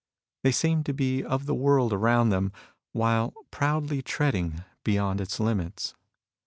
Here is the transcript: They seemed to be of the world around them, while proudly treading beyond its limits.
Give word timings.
They 0.41 0.51
seemed 0.51 0.87
to 0.87 0.95
be 0.95 1.23
of 1.23 1.45
the 1.45 1.53
world 1.53 1.93
around 1.93 2.29
them, 2.29 2.51
while 2.91 3.35
proudly 3.51 4.01
treading 4.01 4.63
beyond 4.83 5.21
its 5.21 5.39
limits. 5.39 5.93